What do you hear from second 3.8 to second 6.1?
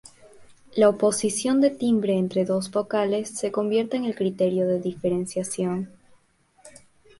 en el criterio de diferenciación.